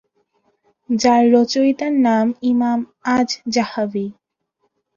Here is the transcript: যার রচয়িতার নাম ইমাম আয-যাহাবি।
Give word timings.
যার 0.89 1.23
রচয়িতার 1.33 1.93
নাম 2.07 2.27
ইমাম 2.43 2.79
আয-যাহাবি। 3.15 4.05